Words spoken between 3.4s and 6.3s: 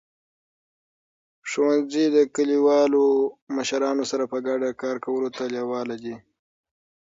مشرانو سره په ګډه کار کولو ته لیواله دي.